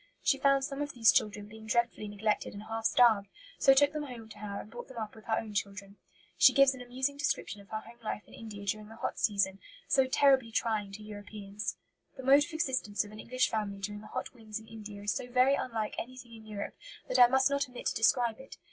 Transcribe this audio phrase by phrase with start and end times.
[0.23, 4.01] She found some of these children being dreadfully neglected and half starved, so took them
[4.01, 5.97] home to her and brought them up with her own children.
[6.39, 9.59] She gives an amusing description of her home life in India during the hot season,
[9.87, 11.77] so terribly trying to Europeans:
[12.17, 15.13] "The mode of existence of an English family during the hot winds in India is
[15.13, 16.73] so very unlike anything in Europe
[17.07, 18.57] that I must not omit to describe it.